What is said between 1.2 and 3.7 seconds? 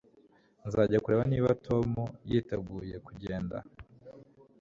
niba Tom yiteguye kugenda